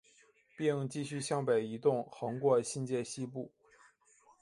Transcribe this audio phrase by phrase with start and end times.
[0.57, 3.51] 并继续向北移动横过新界西部。